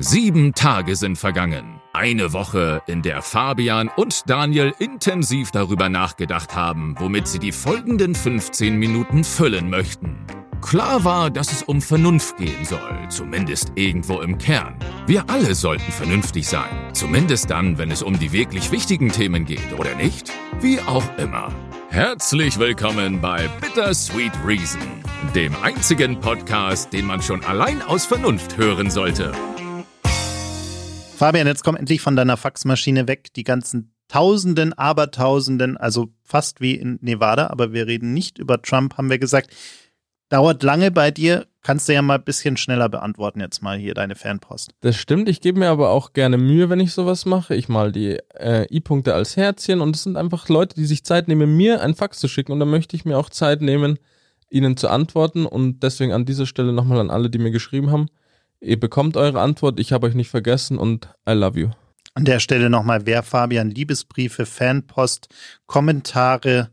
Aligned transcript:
Sieben 0.00 0.54
Tage 0.54 0.94
sind 0.94 1.18
vergangen. 1.18 1.80
Eine 1.92 2.32
Woche, 2.32 2.82
in 2.86 3.02
der 3.02 3.20
Fabian 3.20 3.90
und 3.96 4.30
Daniel 4.30 4.72
intensiv 4.78 5.50
darüber 5.50 5.88
nachgedacht 5.88 6.54
haben, 6.54 6.94
womit 7.00 7.26
sie 7.26 7.40
die 7.40 7.50
folgenden 7.50 8.14
15 8.14 8.76
Minuten 8.76 9.24
füllen 9.24 9.68
möchten. 9.68 10.24
Klar 10.60 11.02
war, 11.02 11.30
dass 11.30 11.50
es 11.50 11.64
um 11.64 11.82
Vernunft 11.82 12.36
gehen 12.36 12.64
soll, 12.64 13.08
zumindest 13.08 13.72
irgendwo 13.74 14.20
im 14.20 14.38
Kern. 14.38 14.76
Wir 15.08 15.28
alle 15.28 15.56
sollten 15.56 15.90
vernünftig 15.90 16.46
sein, 16.46 16.70
zumindest 16.92 17.50
dann, 17.50 17.76
wenn 17.78 17.90
es 17.90 18.04
um 18.04 18.16
die 18.20 18.30
wirklich 18.30 18.70
wichtigen 18.70 19.08
Themen 19.08 19.46
geht, 19.46 19.72
oder 19.76 19.96
nicht? 19.96 20.30
Wie 20.60 20.80
auch 20.80 21.18
immer. 21.18 21.52
Herzlich 21.88 22.56
willkommen 22.60 23.20
bei 23.20 23.48
Bittersweet 23.60 24.32
Reason, 24.46 24.80
dem 25.34 25.56
einzigen 25.60 26.20
Podcast, 26.20 26.92
den 26.92 27.06
man 27.06 27.20
schon 27.20 27.42
allein 27.44 27.82
aus 27.82 28.06
Vernunft 28.06 28.56
hören 28.56 28.90
sollte. 28.90 29.32
Fabian, 31.18 31.48
jetzt 31.48 31.64
komm 31.64 31.74
endlich 31.74 32.00
von 32.00 32.14
deiner 32.14 32.36
Faxmaschine 32.36 33.08
weg. 33.08 33.34
Die 33.34 33.42
ganzen 33.42 33.92
Tausenden, 34.06 34.72
Abertausenden, 34.72 35.76
also 35.76 36.10
fast 36.22 36.60
wie 36.60 36.76
in 36.76 37.00
Nevada, 37.02 37.48
aber 37.48 37.72
wir 37.72 37.88
reden 37.88 38.14
nicht 38.14 38.38
über 38.38 38.62
Trump, 38.62 38.96
haben 38.96 39.10
wir 39.10 39.18
gesagt. 39.18 39.50
Dauert 40.28 40.62
lange 40.62 40.92
bei 40.92 41.10
dir. 41.10 41.48
Kannst 41.62 41.88
du 41.88 41.94
ja 41.94 42.02
mal 42.02 42.18
ein 42.18 42.24
bisschen 42.24 42.56
schneller 42.56 42.88
beantworten 42.88 43.40
jetzt 43.40 43.62
mal 43.62 43.76
hier 43.76 43.94
deine 43.94 44.14
Fanpost. 44.14 44.70
Das 44.80 44.94
stimmt. 44.94 45.28
Ich 45.28 45.40
gebe 45.40 45.58
mir 45.58 45.70
aber 45.70 45.90
auch 45.90 46.12
gerne 46.12 46.38
Mühe, 46.38 46.70
wenn 46.70 46.78
ich 46.78 46.92
sowas 46.92 47.26
mache. 47.26 47.56
Ich 47.56 47.68
mal 47.68 47.90
die 47.90 48.18
äh, 48.34 48.72
I-Punkte 48.72 49.12
als 49.12 49.36
Herzchen 49.36 49.80
und 49.80 49.96
es 49.96 50.04
sind 50.04 50.16
einfach 50.16 50.48
Leute, 50.48 50.76
die 50.76 50.86
sich 50.86 51.02
Zeit 51.04 51.26
nehmen, 51.26 51.56
mir 51.56 51.82
ein 51.82 51.96
Fax 51.96 52.20
zu 52.20 52.28
schicken 52.28 52.52
und 52.52 52.60
da 52.60 52.64
möchte 52.64 52.94
ich 52.94 53.04
mir 53.04 53.18
auch 53.18 53.28
Zeit 53.28 53.60
nehmen, 53.60 53.98
ihnen 54.50 54.76
zu 54.76 54.88
antworten 54.88 55.46
und 55.46 55.82
deswegen 55.82 56.12
an 56.12 56.26
dieser 56.26 56.46
Stelle 56.46 56.72
nochmal 56.72 57.00
an 57.00 57.10
alle, 57.10 57.28
die 57.28 57.38
mir 57.38 57.50
geschrieben 57.50 57.90
haben. 57.90 58.06
Ihr 58.60 58.78
bekommt 58.78 59.16
eure 59.16 59.40
Antwort, 59.40 59.78
ich 59.78 59.92
habe 59.92 60.06
euch 60.06 60.14
nicht 60.14 60.30
vergessen 60.30 60.78
und 60.78 61.08
I 61.28 61.32
love 61.32 61.58
you. 61.58 61.70
An 62.14 62.24
der 62.24 62.40
Stelle 62.40 62.70
nochmal, 62.70 63.06
wer 63.06 63.22
Fabian 63.22 63.70
Liebesbriefe, 63.70 64.46
Fanpost, 64.46 65.28
Kommentare, 65.66 66.70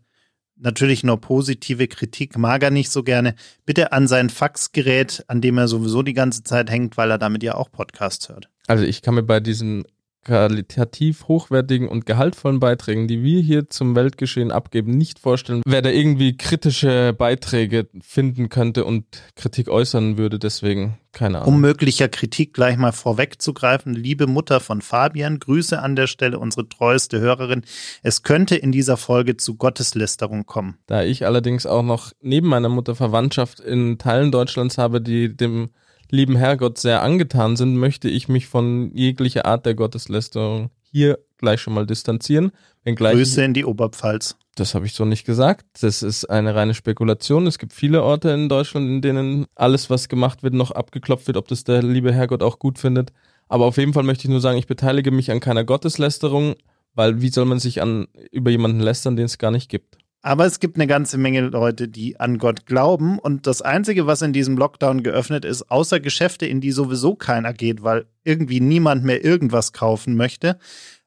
natürlich 0.55 1.03
nur 1.03 1.21
positive 1.21 1.87
Kritik, 1.87 2.37
mag 2.37 2.63
er 2.63 2.71
nicht 2.71 2.89
so 2.89 3.03
gerne, 3.03 3.35
bitte 3.65 3.91
an 3.91 4.07
sein 4.07 4.31
Faxgerät, 4.31 5.23
an 5.27 5.41
dem 5.41 5.57
er 5.59 5.67
sowieso 5.67 6.01
die 6.01 6.13
ganze 6.13 6.43
Zeit 6.43 6.71
hängt, 6.71 6.97
weil 6.97 7.11
er 7.11 7.19
damit 7.19 7.43
ja 7.43 7.55
auch 7.55 7.71
Podcasts 7.71 8.29
hört. 8.29 8.49
Also 8.67 8.83
ich 8.83 9.03
kann 9.03 9.13
mir 9.13 9.23
bei 9.23 9.39
diesen 9.39 9.85
qualitativ 10.25 11.27
hochwertigen 11.27 11.87
und 11.87 12.05
gehaltvollen 12.05 12.59
Beiträgen, 12.59 13.07
die 13.07 13.23
wir 13.23 13.41
hier 13.41 13.69
zum 13.69 13.95
Weltgeschehen 13.95 14.51
abgeben, 14.51 14.91
nicht 14.91 15.19
vorstellen, 15.19 15.61
wer 15.65 15.81
da 15.81 15.89
irgendwie 15.89 16.35
kritische 16.35 17.13
Beiträge 17.13 17.87
finden 18.01 18.49
könnte 18.49 18.83
und 18.83 19.05
Kritik 19.35 19.69
äußern 19.69 20.17
würde. 20.17 20.39
Deswegen 20.39 20.97
keine 21.15 21.39
Ahnung. 21.41 21.55
Um 21.55 21.61
möglicher 21.61 22.09
Kritik 22.09 22.53
gleich 22.53 22.75
mal 22.75 22.91
vorwegzugreifen, 22.91 23.93
liebe 23.93 24.27
Mutter 24.27 24.59
von 24.59 24.81
Fabian, 24.81 25.39
Grüße 25.39 25.81
an 25.81 25.95
der 25.95 26.07
Stelle, 26.07 26.39
unsere 26.39 26.67
treueste 26.67 27.19
Hörerin. 27.19 27.63
Es 28.03 28.23
könnte 28.23 28.55
in 28.55 28.71
dieser 28.71 28.97
Folge 28.97 29.37
zu 29.37 29.55
Gotteslästerung 29.55 30.45
kommen. 30.45 30.77
Da 30.87 31.03
ich 31.03 31.25
allerdings 31.25 31.65
auch 31.65 31.83
noch 31.83 32.11
neben 32.21 32.47
meiner 32.47 32.69
Mutter 32.69 32.95
Verwandtschaft 32.95 33.59
in 33.59 33.97
Teilen 33.97 34.31
Deutschlands 34.31 34.77
habe, 34.77 35.01
die 35.01 35.35
dem 35.35 35.69
lieben 36.09 36.35
Herrgott 36.35 36.77
sehr 36.77 37.01
angetan 37.01 37.55
sind, 37.55 37.75
möchte 37.75 38.09
ich 38.09 38.27
mich 38.27 38.47
von 38.47 38.91
jeglicher 38.93 39.45
Art 39.45 39.65
der 39.65 39.75
Gotteslästerung 39.75 40.69
hier 40.81 41.19
gleich 41.37 41.61
schon 41.61 41.73
mal 41.73 41.85
distanzieren. 41.85 42.51
Wenngleich 42.83 43.15
Grüße 43.15 43.43
in 43.43 43.53
die 43.53 43.65
Oberpfalz. 43.65 44.37
Das 44.55 44.73
habe 44.73 44.85
ich 44.85 44.93
so 44.93 45.03
nicht 45.03 45.25
gesagt. 45.25 45.65
Das 45.81 46.01
ist 46.01 46.25
eine 46.25 46.55
reine 46.55 46.73
Spekulation. 46.73 47.45
Es 47.45 47.59
gibt 47.59 47.73
viele 47.73 48.03
Orte 48.03 48.29
in 48.29 48.47
Deutschland, 48.47 48.87
in 48.87 49.01
denen 49.01 49.45
alles, 49.55 49.89
was 49.89 50.07
gemacht 50.07 50.43
wird, 50.43 50.53
noch 50.53 50.71
abgeklopft 50.71 51.27
wird, 51.27 51.37
ob 51.37 51.49
das 51.49 51.65
der 51.65 51.83
liebe 51.83 52.13
Herrgott 52.13 52.41
auch 52.41 52.59
gut 52.59 52.79
findet. 52.79 53.11
Aber 53.49 53.65
auf 53.65 53.77
jeden 53.77 53.93
Fall 53.93 54.03
möchte 54.03 54.23
ich 54.25 54.29
nur 54.29 54.39
sagen, 54.39 54.57
ich 54.57 54.67
beteilige 54.67 55.11
mich 55.11 55.31
an 55.31 55.41
keiner 55.41 55.65
Gotteslästerung, 55.65 56.55
weil 56.93 57.21
wie 57.21 57.29
soll 57.29 57.45
man 57.45 57.59
sich 57.59 57.81
an 57.81 58.07
über 58.31 58.49
jemanden 58.49 58.79
lästern, 58.79 59.17
den 59.17 59.25
es 59.25 59.37
gar 59.37 59.51
nicht 59.51 59.69
gibt? 59.69 59.97
Aber 60.25 60.47
es 60.47 60.59
gibt 60.59 60.75
eine 60.75 60.87
ganze 60.87 61.19
Menge 61.19 61.41
Leute, 61.41 61.87
die 61.87 62.19
an 62.19 62.39
Gott 62.39 62.65
glauben. 62.65 63.19
Und 63.19 63.45
das 63.45 63.61
Einzige, 63.61 64.07
was 64.07 64.23
in 64.23 64.33
diesem 64.33 64.57
Lockdown 64.57 65.03
geöffnet 65.03 65.45
ist, 65.45 65.69
außer 65.69 65.99
Geschäfte, 65.99 66.47
in 66.47 66.61
die 66.61 66.71
sowieso 66.71 67.13
keiner 67.13 67.53
geht, 67.53 67.83
weil 67.83 68.07
irgendwie 68.23 68.59
niemand 68.59 69.03
mehr 69.03 69.23
irgendwas 69.23 69.71
kaufen 69.71 70.15
möchte, 70.15 70.57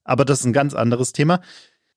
aber 0.04 0.24
das 0.24 0.38
ist 0.38 0.46
ein 0.46 0.52
ganz 0.52 0.72
anderes 0.72 1.12
Thema, 1.12 1.40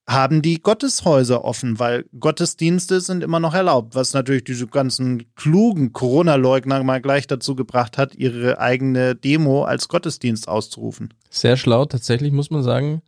haben 0.07 0.41
die 0.41 0.63
Gotteshäuser 0.63 1.45
offen, 1.45 1.77
weil 1.77 2.05
Gottesdienste 2.19 2.99
sind 3.01 3.23
immer 3.23 3.39
noch 3.39 3.53
erlaubt, 3.53 3.93
was 3.93 4.15
natürlich 4.15 4.43
diese 4.43 4.65
ganzen 4.65 5.31
klugen 5.35 5.93
Corona-Leugner 5.93 6.83
mal 6.83 7.01
gleich 7.01 7.27
dazu 7.27 7.55
gebracht 7.55 7.99
hat, 7.99 8.15
ihre 8.15 8.57
eigene 8.57 9.13
Demo 9.15 9.63
als 9.63 9.89
Gottesdienst 9.89 10.47
auszurufen. 10.47 11.13
Sehr 11.29 11.55
schlau, 11.55 11.85
tatsächlich 11.85 12.31
muss 12.31 12.49
man 12.49 12.63
sagen. 12.63 13.03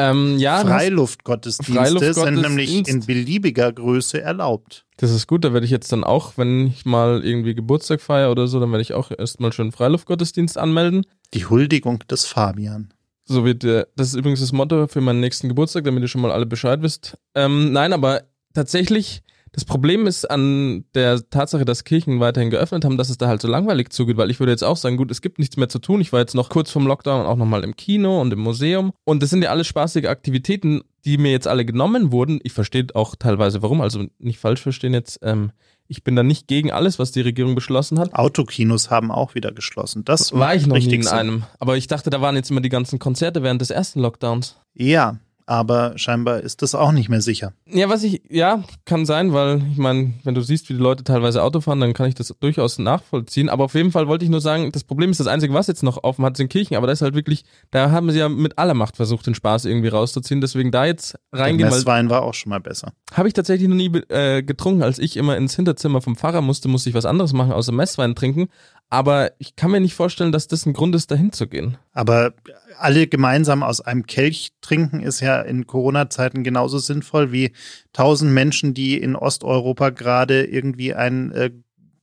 Ähm, 0.00 0.38
ja, 0.38 0.60
Freiluftgottesdienste 0.60 1.74
Freiluftgottesdienst. 1.74 2.42
sind 2.42 2.56
nämlich 2.56 2.88
in 2.88 3.04
beliebiger 3.04 3.72
Größe 3.72 4.20
erlaubt. 4.20 4.86
Das 4.96 5.10
ist 5.10 5.26
gut, 5.26 5.44
da 5.44 5.52
werde 5.52 5.66
ich 5.66 5.70
jetzt 5.70 5.92
dann 5.92 6.04
auch, 6.04 6.38
wenn 6.38 6.68
ich 6.68 6.86
mal 6.86 7.24
irgendwie 7.24 7.54
Geburtstag 7.54 8.00
feiere 8.00 8.30
oder 8.30 8.46
so, 8.46 8.60
dann 8.60 8.70
werde 8.70 8.82
ich 8.82 8.94
auch 8.94 9.10
erstmal 9.10 9.52
schon 9.52 9.72
Freiluftgottesdienst 9.72 10.56
anmelden. 10.56 11.04
Die 11.34 11.46
Huldigung 11.46 12.00
des 12.10 12.24
Fabian. 12.24 12.92
So 13.24 13.44
wird 13.44 13.62
der, 13.62 13.88
das 13.94 14.08
ist 14.08 14.14
übrigens 14.14 14.40
das 14.40 14.52
Motto 14.52 14.86
für 14.86 15.00
meinen 15.00 15.20
nächsten 15.20 15.48
Geburtstag, 15.48 15.84
damit 15.84 16.02
ihr 16.02 16.08
schon 16.08 16.20
mal 16.20 16.32
alle 16.32 16.46
Bescheid 16.46 16.82
wisst. 16.82 17.16
Ähm, 17.34 17.72
nein, 17.72 17.92
aber 17.92 18.22
tatsächlich 18.54 19.22
das 19.52 19.64
Problem 19.64 20.06
ist 20.06 20.30
an 20.30 20.84
der 20.94 21.28
Tatsache, 21.28 21.64
dass 21.64 21.84
Kirchen 21.84 22.20
weiterhin 22.20 22.50
geöffnet 22.50 22.84
haben, 22.84 22.96
dass 22.96 23.10
es 23.10 23.18
da 23.18 23.26
halt 23.26 23.42
so 23.42 23.48
langweilig 23.48 23.90
zugeht, 23.90 24.16
weil 24.16 24.30
ich 24.30 24.38
würde 24.38 24.52
jetzt 24.52 24.62
auch 24.62 24.76
sagen, 24.76 24.96
gut, 24.96 25.10
es 25.10 25.22
gibt 25.22 25.38
nichts 25.38 25.56
mehr 25.56 25.68
zu 25.68 25.78
tun. 25.78 26.00
Ich 26.00 26.12
war 26.12 26.20
jetzt 26.20 26.34
noch 26.34 26.48
kurz 26.48 26.70
vorm 26.70 26.86
Lockdown 26.86 27.26
auch 27.26 27.36
nochmal 27.36 27.64
im 27.64 27.76
Kino 27.76 28.20
und 28.20 28.32
im 28.32 28.40
Museum 28.40 28.92
und 29.04 29.22
das 29.22 29.30
sind 29.30 29.42
ja 29.42 29.50
alles 29.50 29.66
spaßige 29.66 30.06
Aktivitäten, 30.06 30.82
die 31.04 31.18
mir 31.18 31.32
jetzt 31.32 31.48
alle 31.48 31.64
genommen 31.64 32.12
wurden. 32.12 32.40
Ich 32.42 32.52
verstehe 32.52 32.86
auch 32.94 33.16
teilweise 33.16 33.62
warum, 33.62 33.80
also 33.80 34.04
nicht 34.18 34.38
falsch 34.38 34.62
verstehen 34.62 34.94
jetzt. 34.94 35.20
Ähm, 35.22 35.52
ich 35.90 36.04
bin 36.04 36.14
da 36.14 36.22
nicht 36.22 36.46
gegen 36.46 36.70
alles, 36.70 37.00
was 37.00 37.10
die 37.10 37.20
Regierung 37.20 37.56
beschlossen 37.56 37.98
hat. 37.98 38.14
Autokinos 38.14 38.90
haben 38.90 39.10
auch 39.10 39.34
wieder 39.34 39.50
geschlossen. 39.50 40.04
Das 40.04 40.32
war 40.32 40.54
ich 40.54 40.68
noch 40.68 40.78
nie 40.78 40.94
in 40.94 41.08
einem. 41.08 41.42
Aber 41.58 41.76
ich 41.76 41.88
dachte, 41.88 42.10
da 42.10 42.20
waren 42.20 42.36
jetzt 42.36 42.48
immer 42.48 42.60
die 42.60 42.68
ganzen 42.68 43.00
Konzerte 43.00 43.42
während 43.42 43.60
des 43.60 43.70
ersten 43.70 43.98
Lockdowns. 43.98 44.56
Ja, 44.72 45.18
aber 45.50 45.98
scheinbar 45.98 46.42
ist 46.42 46.62
das 46.62 46.76
auch 46.76 46.92
nicht 46.92 47.08
mehr 47.08 47.20
sicher. 47.20 47.54
Ja, 47.66 47.88
was 47.88 48.04
ich, 48.04 48.22
ja, 48.30 48.62
kann 48.84 49.04
sein, 49.04 49.32
weil 49.32 49.60
ich 49.72 49.78
meine, 49.78 50.14
wenn 50.22 50.36
du 50.36 50.42
siehst, 50.42 50.68
wie 50.68 50.74
die 50.74 50.78
Leute 50.78 51.02
teilweise 51.02 51.42
Auto 51.42 51.60
fahren, 51.60 51.80
dann 51.80 51.92
kann 51.92 52.06
ich 52.06 52.14
das 52.14 52.32
durchaus 52.38 52.78
nachvollziehen. 52.78 53.48
Aber 53.48 53.64
auf 53.64 53.74
jeden 53.74 53.90
Fall 53.90 54.06
wollte 54.06 54.24
ich 54.24 54.30
nur 54.30 54.40
sagen, 54.40 54.70
das 54.70 54.84
Problem 54.84 55.10
ist, 55.10 55.18
das 55.18 55.26
Einzige, 55.26 55.52
was 55.52 55.66
jetzt 55.66 55.82
noch 55.82 56.04
offen 56.04 56.24
hat, 56.24 56.36
sind 56.36 56.50
Kirchen, 56.50 56.76
aber 56.76 56.86
da 56.86 56.92
ist 56.92 57.02
halt 57.02 57.16
wirklich, 57.16 57.42
da 57.72 57.90
haben 57.90 58.12
sie 58.12 58.20
ja 58.20 58.28
mit 58.28 58.58
aller 58.58 58.74
Macht 58.74 58.94
versucht, 58.94 59.26
den 59.26 59.34
Spaß 59.34 59.64
irgendwie 59.64 59.88
rauszuziehen. 59.88 60.40
Deswegen 60.40 60.70
da 60.70 60.84
jetzt 60.84 61.18
reingehen. 61.32 61.68
Der 61.68 61.76
Messwein 61.76 62.10
war 62.10 62.22
auch 62.22 62.34
schon 62.34 62.50
mal 62.50 62.60
besser. 62.60 62.92
Habe 63.12 63.26
ich 63.26 63.34
tatsächlich 63.34 63.68
noch 63.68 63.74
nie 63.74 63.90
äh, 64.08 64.44
getrunken. 64.44 64.84
Als 64.84 65.00
ich 65.00 65.16
immer 65.16 65.36
ins 65.36 65.56
Hinterzimmer 65.56 66.00
vom 66.00 66.14
Pfarrer 66.14 66.42
musste, 66.42 66.68
musste 66.68 66.90
ich 66.90 66.94
was 66.94 67.06
anderes 67.06 67.32
machen, 67.32 67.50
außer 67.50 67.72
Messwein 67.72 68.14
trinken. 68.14 68.50
Aber 68.90 69.30
ich 69.38 69.54
kann 69.54 69.70
mir 69.70 69.80
nicht 69.80 69.94
vorstellen, 69.94 70.32
dass 70.32 70.48
das 70.48 70.66
ein 70.66 70.72
Grund 70.72 70.96
ist, 70.96 71.12
dahin 71.12 71.32
zu 71.32 71.46
gehen. 71.46 71.78
Aber 71.92 72.34
alle 72.76 73.06
gemeinsam 73.06 73.62
aus 73.62 73.80
einem 73.80 74.04
Kelch 74.04 74.50
trinken 74.60 75.00
ist 75.00 75.20
ja 75.20 75.40
in 75.40 75.68
Corona-Zeiten 75.68 76.42
genauso 76.42 76.78
sinnvoll 76.78 77.30
wie 77.30 77.52
tausend 77.92 78.32
Menschen, 78.32 78.74
die 78.74 78.98
in 78.98 79.14
Osteuropa 79.14 79.90
gerade 79.90 80.44
irgendwie 80.44 80.92
einen 80.92 81.30
äh, 81.30 81.50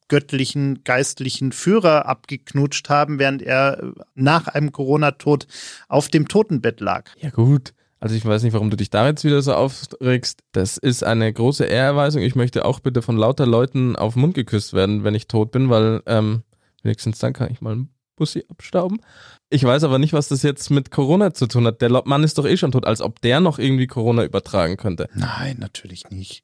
göttlichen, 0.07 0.85
geistlichen 0.85 1.51
Führer 1.51 2.05
abgeknutscht 2.05 2.89
haben, 2.89 3.19
während 3.19 3.41
er 3.41 3.83
äh, 3.83 3.91
nach 4.15 4.47
einem 4.47 4.71
Corona-Tod 4.71 5.45
auf 5.89 6.07
dem 6.07 6.29
Totenbett 6.29 6.79
lag. 6.79 7.11
Ja 7.19 7.31
gut. 7.31 7.73
Also 7.99 8.15
ich 8.15 8.25
weiß 8.25 8.43
nicht, 8.43 8.53
warum 8.53 8.69
du 8.69 8.77
dich 8.77 8.91
da 8.91 9.07
jetzt 9.07 9.23
wieder 9.23 9.41
so 9.41 9.53
aufregst. 9.55 10.41
Das 10.51 10.77
ist 10.77 11.03
eine 11.03 11.33
große 11.33 11.65
Ehrerweisung. 11.65 12.21
Ich 12.21 12.35
möchte 12.35 12.63
auch 12.63 12.79
bitte 12.79 13.01
von 13.01 13.17
lauter 13.17 13.47
Leuten 13.47 13.95
auf 13.95 14.13
den 14.13 14.21
Mund 14.21 14.35
geküsst 14.35 14.73
werden, 14.73 15.03
wenn 15.03 15.15
ich 15.15 15.27
tot 15.27 15.51
bin, 15.51 15.69
weil 15.69 16.01
ähm, 16.05 16.43
wenigstens 16.83 17.19
dann 17.19 17.33
kann 17.33 17.51
ich 17.51 17.61
mal 17.61 17.73
einen 17.73 17.89
Bussi 18.15 18.43
abstauben. 18.49 18.99
Ich 19.49 19.63
weiß 19.63 19.83
aber 19.83 19.99
nicht, 19.99 20.13
was 20.13 20.27
das 20.27 20.43
jetzt 20.43 20.69
mit 20.69 20.91
Corona 20.91 21.33
zu 21.33 21.47
tun 21.47 21.65
hat. 21.67 21.81
Der 21.81 21.89
Mann 22.05 22.23
ist 22.23 22.37
doch 22.37 22.45
eh 22.45 22.57
schon 22.57 22.71
tot, 22.71 22.85
als 22.85 23.01
ob 23.01 23.21
der 23.21 23.39
noch 23.39 23.59
irgendwie 23.59 23.87
Corona 23.87 24.23
übertragen 24.23 24.75
könnte. 24.75 25.07
Nein, 25.13 25.57
natürlich 25.59 26.09
nicht. 26.09 26.43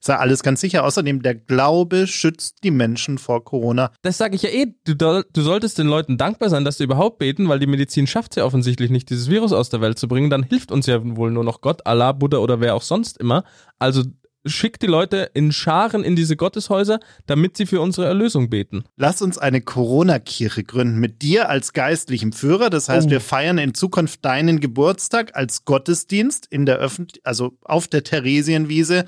Ist 0.00 0.08
ja 0.08 0.18
alles 0.18 0.42
ganz 0.42 0.60
sicher. 0.60 0.84
Außerdem, 0.84 1.22
der 1.22 1.34
Glaube 1.34 2.06
schützt 2.06 2.64
die 2.64 2.70
Menschen 2.70 3.18
vor 3.18 3.44
Corona. 3.44 3.90
Das 4.02 4.18
sage 4.18 4.34
ich 4.34 4.42
ja 4.42 4.50
eh. 4.50 4.74
Du, 4.84 4.94
du, 4.94 5.42
solltest 5.42 5.78
den 5.78 5.86
Leuten 5.86 6.16
dankbar 6.16 6.50
sein, 6.50 6.64
dass 6.64 6.78
sie 6.78 6.84
überhaupt 6.84 7.18
beten, 7.18 7.48
weil 7.48 7.58
die 7.58 7.66
Medizin 7.66 8.06
schafft 8.06 8.32
es 8.32 8.36
ja 8.36 8.44
offensichtlich 8.44 8.90
nicht, 8.90 9.10
dieses 9.10 9.28
Virus 9.28 9.52
aus 9.52 9.70
der 9.70 9.80
Welt 9.80 9.98
zu 9.98 10.08
bringen. 10.08 10.30
Dann 10.30 10.42
hilft 10.42 10.72
uns 10.72 10.86
ja 10.86 11.00
wohl 11.16 11.30
nur 11.30 11.44
noch 11.44 11.60
Gott, 11.60 11.86
Allah, 11.86 12.12
Buddha 12.12 12.38
oder 12.38 12.60
wer 12.60 12.74
auch 12.74 12.82
sonst 12.82 13.18
immer. 13.18 13.44
Also 13.78 14.02
schickt 14.46 14.82
die 14.82 14.86
Leute 14.86 15.30
in 15.34 15.52
Scharen 15.52 16.04
in 16.04 16.16
diese 16.16 16.36
Gotteshäuser, 16.36 17.00
damit 17.26 17.56
sie 17.56 17.66
für 17.66 17.80
unsere 17.80 18.06
Erlösung 18.06 18.50
beten. 18.50 18.84
Lass 18.96 19.22
uns 19.22 19.38
eine 19.38 19.60
Corona-Kirche 19.60 20.64
gründen 20.64 20.98
mit 20.98 21.22
dir 21.22 21.48
als 21.48 21.72
geistlichem 21.72 22.32
Führer. 22.32 22.70
Das 22.70 22.88
heißt, 22.88 23.08
oh. 23.08 23.10
wir 23.10 23.20
feiern 23.20 23.58
in 23.58 23.74
Zukunft 23.74 24.24
deinen 24.24 24.60
Geburtstag 24.60 25.34
als 25.34 25.64
Gottesdienst 25.64 26.46
in 26.46 26.66
der 26.66 26.76
Öffentlich 26.76 27.24
also 27.24 27.56
auf 27.62 27.88
der 27.88 28.04
Theresienwiese. 28.04 29.04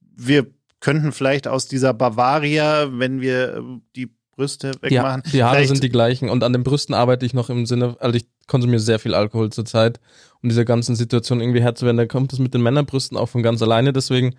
Wir 0.00 0.46
könnten 0.80 1.12
vielleicht 1.12 1.46
aus 1.46 1.68
dieser 1.68 1.94
Bavaria, 1.94 2.88
wenn 2.92 3.20
wir 3.20 3.62
die 3.94 4.10
Brüste 4.34 4.72
wegmachen. 4.80 5.22
die 5.32 5.42
Haare 5.42 5.56
Vielleicht- 5.56 5.68
sind 5.68 5.84
die 5.84 5.88
gleichen 5.90 6.28
und 6.28 6.42
an 6.42 6.52
den 6.52 6.64
Brüsten 6.64 6.94
arbeite 6.94 7.24
ich 7.24 7.34
noch 7.34 7.50
im 7.50 7.66
Sinne, 7.66 7.96
also 8.00 8.16
ich 8.16 8.26
konsumiere 8.46 8.80
sehr 8.80 8.98
viel 8.98 9.14
Alkohol 9.14 9.50
zurzeit, 9.50 10.00
um 10.42 10.48
dieser 10.48 10.64
ganzen 10.64 10.96
Situation 10.96 11.40
irgendwie 11.40 11.62
Herr 11.62 11.74
zu 11.74 11.86
werden. 11.86 11.98
Da 11.98 12.06
kommt 12.06 12.32
es 12.32 12.38
mit 12.38 12.52
den 12.54 12.62
Männerbrüsten 12.62 13.16
auch 13.16 13.28
von 13.28 13.42
ganz 13.42 13.62
alleine, 13.62 13.92
deswegen 13.92 14.34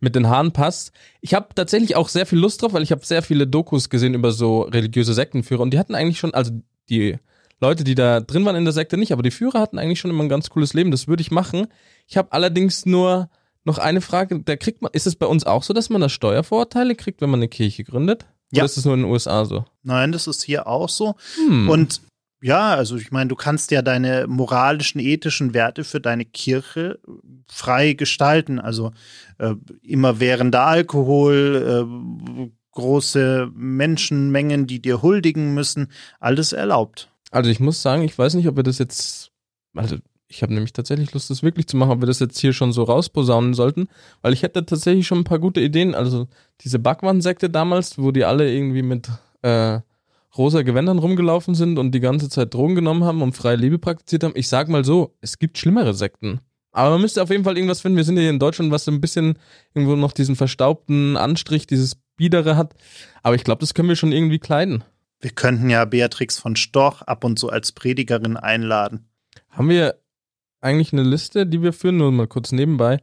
mit 0.00 0.14
den 0.14 0.28
Haaren 0.28 0.52
passt. 0.52 0.92
Ich 1.20 1.34
habe 1.34 1.48
tatsächlich 1.54 1.96
auch 1.96 2.08
sehr 2.08 2.26
viel 2.26 2.38
Lust 2.38 2.62
drauf, 2.62 2.72
weil 2.72 2.82
ich 2.82 2.92
habe 2.92 3.04
sehr 3.04 3.22
viele 3.22 3.46
Dokus 3.46 3.90
gesehen 3.90 4.14
über 4.14 4.32
so 4.32 4.62
religiöse 4.62 5.14
Sektenführer 5.14 5.62
und 5.62 5.72
die 5.72 5.78
hatten 5.78 5.94
eigentlich 5.94 6.18
schon, 6.18 6.34
also 6.34 6.52
die 6.88 7.18
Leute, 7.60 7.84
die 7.84 7.94
da 7.94 8.20
drin 8.20 8.44
waren 8.44 8.56
in 8.56 8.64
der 8.64 8.72
Sekte 8.72 8.96
nicht, 8.96 9.12
aber 9.12 9.22
die 9.22 9.30
Führer 9.30 9.60
hatten 9.60 9.78
eigentlich 9.78 9.98
schon 9.98 10.10
immer 10.10 10.22
ein 10.22 10.28
ganz 10.28 10.50
cooles 10.50 10.74
Leben. 10.74 10.90
Das 10.90 11.08
würde 11.08 11.22
ich 11.22 11.30
machen. 11.30 11.66
Ich 12.06 12.16
habe 12.16 12.32
allerdings 12.32 12.86
nur 12.86 13.30
noch 13.64 13.78
eine 13.78 14.00
Frage. 14.00 14.40
Da 14.40 14.56
kriegt 14.56 14.80
man, 14.80 14.92
ist 14.92 15.06
es 15.06 15.16
bei 15.16 15.26
uns 15.26 15.44
auch 15.44 15.62
so, 15.62 15.74
dass 15.74 15.90
man 15.90 16.00
da 16.00 16.08
Steuervorteile 16.08 16.94
kriegt, 16.94 17.20
wenn 17.20 17.30
man 17.30 17.40
eine 17.40 17.48
Kirche 17.48 17.84
gründet? 17.84 18.26
Ja. 18.50 18.62
Oder 18.62 18.66
ist 18.66 18.76
es 18.76 18.84
nur 18.84 18.94
in 18.94 19.02
den 19.02 19.10
USA 19.10 19.44
so? 19.44 19.64
Nein, 19.82 20.12
das 20.12 20.26
ist 20.26 20.42
hier 20.42 20.66
auch 20.66 20.88
so. 20.88 21.16
Hm. 21.36 21.68
Und 21.68 22.00
ja, 22.40 22.74
also 22.74 22.96
ich 22.96 23.10
meine, 23.10 23.28
du 23.28 23.34
kannst 23.34 23.70
ja 23.70 23.82
deine 23.82 24.26
moralischen, 24.28 25.00
ethischen 25.00 25.54
Werte 25.54 25.84
für 25.84 26.00
deine 26.00 26.24
Kirche 26.24 27.00
frei 27.46 27.94
gestalten. 27.94 28.60
Also 28.60 28.92
äh, 29.38 29.54
immerwährender 29.82 30.64
Alkohol, 30.64 31.86
äh, 31.86 32.50
große 32.72 33.50
Menschenmengen, 33.54 34.66
die 34.66 34.80
dir 34.80 35.02
huldigen 35.02 35.52
müssen, 35.54 35.88
alles 36.20 36.52
erlaubt. 36.52 37.10
Also 37.30 37.50
ich 37.50 37.60
muss 37.60 37.82
sagen, 37.82 38.02
ich 38.02 38.16
weiß 38.16 38.34
nicht, 38.34 38.46
ob 38.46 38.56
wir 38.56 38.62
das 38.62 38.78
jetzt, 38.78 39.32
also 39.74 39.96
ich 40.28 40.42
habe 40.42 40.54
nämlich 40.54 40.72
tatsächlich 40.72 41.12
Lust, 41.12 41.30
das 41.30 41.42
wirklich 41.42 41.66
zu 41.66 41.76
machen, 41.76 41.90
ob 41.90 42.00
wir 42.00 42.06
das 42.06 42.20
jetzt 42.20 42.38
hier 42.38 42.52
schon 42.52 42.72
so 42.72 42.84
rausposaunen 42.84 43.54
sollten, 43.54 43.88
weil 44.22 44.32
ich 44.32 44.42
hätte 44.42 44.64
tatsächlich 44.64 45.06
schon 45.06 45.18
ein 45.18 45.24
paar 45.24 45.38
gute 45.40 45.60
Ideen. 45.60 45.94
Also 45.94 46.28
diese 46.60 46.78
Backwand-Sekte 46.78 47.50
damals, 47.50 47.98
wo 47.98 48.12
die 48.12 48.24
alle 48.24 48.52
irgendwie 48.52 48.82
mit 48.82 49.08
äh, 49.42 49.80
rosa 50.38 50.62
Gewändern 50.62 50.98
rumgelaufen 50.98 51.54
sind 51.54 51.78
und 51.78 51.92
die 51.92 52.00
ganze 52.00 52.28
Zeit 52.28 52.54
Drogen 52.54 52.76
genommen 52.76 53.04
haben 53.04 53.22
und 53.22 53.32
freie 53.32 53.56
Liebe 53.56 53.78
praktiziert 53.78 54.24
haben. 54.24 54.34
Ich 54.36 54.48
sag 54.48 54.68
mal 54.68 54.84
so, 54.84 55.16
es 55.20 55.38
gibt 55.38 55.58
schlimmere 55.58 55.94
Sekten. 55.94 56.40
Aber 56.70 56.90
man 56.90 57.00
müsste 57.00 57.22
auf 57.22 57.30
jeden 57.30 57.44
Fall 57.44 57.56
irgendwas 57.56 57.80
finden. 57.80 57.96
Wir 57.96 58.04
sind 58.04 58.16
ja 58.16 58.22
hier 58.22 58.30
in 58.30 58.38
Deutschland, 58.38 58.70
was 58.70 58.84
so 58.84 58.92
ein 58.92 59.00
bisschen 59.00 59.38
irgendwo 59.74 59.96
noch 59.96 60.12
diesen 60.12 60.36
verstaubten 60.36 61.16
Anstrich, 61.16 61.66
dieses 61.66 61.96
Biedere 62.16 62.56
hat. 62.56 62.74
Aber 63.22 63.34
ich 63.34 63.44
glaube, 63.44 63.60
das 63.60 63.74
können 63.74 63.88
wir 63.88 63.96
schon 63.96 64.12
irgendwie 64.12 64.38
kleiden. 64.38 64.84
Wir 65.20 65.30
könnten 65.30 65.70
ja 65.70 65.84
Beatrix 65.84 66.38
von 66.38 66.54
Storch 66.54 67.02
ab 67.02 67.24
und 67.24 67.38
zu 67.38 67.50
als 67.50 67.72
Predigerin 67.72 68.36
einladen. 68.36 69.08
Haben 69.50 69.68
wir 69.70 69.96
eigentlich 70.60 70.92
eine 70.92 71.02
Liste, 71.02 71.46
die 71.46 71.62
wir 71.62 71.72
führen, 71.72 71.96
nur 71.96 72.12
mal 72.12 72.28
kurz 72.28 72.52
nebenbei, 72.52 72.98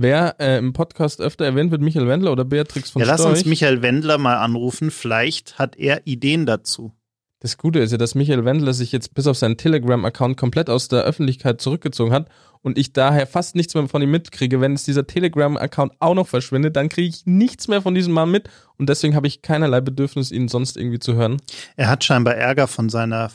wer 0.00 0.36
äh, 0.38 0.58
im 0.58 0.72
Podcast 0.72 1.20
öfter 1.20 1.44
erwähnt 1.44 1.70
wird, 1.70 1.82
Michael 1.82 2.08
Wendler 2.08 2.32
oder 2.32 2.44
Beatrix 2.44 2.90
von 2.90 3.00
Ja, 3.00 3.06
lass 3.08 3.20
Storch? 3.20 3.38
uns 3.38 3.44
Michael 3.44 3.82
Wendler 3.82 4.18
mal 4.18 4.36
anrufen. 4.36 4.90
Vielleicht 4.90 5.58
hat 5.58 5.76
er 5.76 6.06
Ideen 6.06 6.46
dazu. 6.46 6.92
Das 7.40 7.56
Gute 7.56 7.78
ist 7.78 7.92
ja, 7.92 7.98
dass 7.98 8.16
Michael 8.16 8.44
Wendler 8.44 8.72
sich 8.72 8.90
jetzt 8.90 9.14
bis 9.14 9.28
auf 9.28 9.36
seinen 9.38 9.56
Telegram-Account 9.56 10.36
komplett 10.36 10.68
aus 10.68 10.88
der 10.88 11.02
Öffentlichkeit 11.04 11.60
zurückgezogen 11.60 12.12
hat 12.12 12.28
und 12.62 12.76
ich 12.78 12.92
daher 12.92 13.28
fast 13.28 13.54
nichts 13.54 13.74
mehr 13.74 13.86
von 13.86 14.02
ihm 14.02 14.10
mitkriege. 14.10 14.60
Wenn 14.60 14.72
jetzt 14.72 14.88
dieser 14.88 15.06
Telegram-Account 15.06 15.92
auch 16.00 16.14
noch 16.14 16.26
verschwindet, 16.26 16.74
dann 16.74 16.88
kriege 16.88 17.08
ich 17.08 17.26
nichts 17.26 17.68
mehr 17.68 17.80
von 17.80 17.94
diesem 17.94 18.12
Mann 18.12 18.32
mit 18.32 18.48
und 18.76 18.88
deswegen 18.88 19.14
habe 19.14 19.28
ich 19.28 19.40
keinerlei 19.42 19.80
Bedürfnis, 19.80 20.32
ihn 20.32 20.48
sonst 20.48 20.76
irgendwie 20.76 20.98
zu 20.98 21.14
hören. 21.14 21.36
Er 21.76 21.88
hat 21.88 22.02
scheinbar 22.02 22.34
Ärger 22.34 22.66
von 22.66 22.88
seiner 22.88 23.30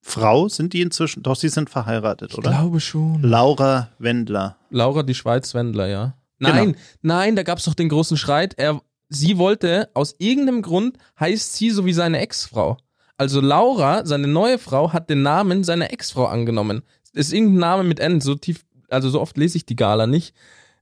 Frau. 0.00 0.48
Sind 0.48 0.72
die 0.72 0.80
inzwischen? 0.82 1.22
Doch, 1.22 1.36
sie 1.36 1.48
sind 1.48 1.70
verheiratet, 1.70 2.30
Ich 2.32 2.38
oder? 2.38 2.50
glaube 2.50 2.80
schon. 2.80 3.22
Laura 3.22 3.88
Wendler. 3.98 4.56
Laura, 4.70 5.02
die 5.02 5.14
Schweiz-Wendler, 5.14 5.86
ja. 5.88 6.14
Genau. 6.38 6.52
Nein, 6.54 6.76
nein, 7.02 7.36
da 7.36 7.42
gab 7.42 7.58
es 7.58 7.64
doch 7.64 7.74
den 7.74 7.88
großen 7.88 8.16
Streit. 8.16 8.54
Er, 8.58 8.80
sie 9.08 9.38
wollte, 9.38 9.90
aus 9.94 10.14
irgendeinem 10.18 10.62
Grund 10.62 10.96
heißt 11.18 11.56
sie 11.56 11.70
so 11.70 11.84
wie 11.84 11.92
seine 11.92 12.20
Ex-Frau. 12.20 12.76
Also 13.16 13.40
Laura, 13.40 14.06
seine 14.06 14.28
neue 14.28 14.58
Frau, 14.58 14.92
hat 14.92 15.10
den 15.10 15.22
Namen 15.22 15.64
seiner 15.64 15.92
Ex-Frau 15.92 16.26
angenommen. 16.26 16.82
Es 17.12 17.26
ist 17.28 17.32
irgendein 17.32 17.58
Name 17.58 17.84
mit 17.84 17.98
N, 17.98 18.20
so 18.20 18.36
tief, 18.36 18.64
also 18.88 19.10
so 19.10 19.20
oft 19.20 19.36
lese 19.36 19.56
ich 19.56 19.66
die 19.66 19.74
Gala 19.76 20.06
nicht. 20.06 20.34